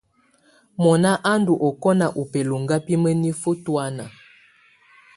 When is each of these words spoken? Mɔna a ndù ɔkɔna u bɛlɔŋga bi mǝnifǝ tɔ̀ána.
Mɔna 0.83 1.11
a 1.31 1.33
ndù 1.39 1.53
ɔkɔna 1.67 2.05
u 2.19 2.23
bɛlɔŋga 2.31 2.75
bi 2.85 2.93
mǝnifǝ 3.03 3.51
tɔ̀ána. 3.63 4.05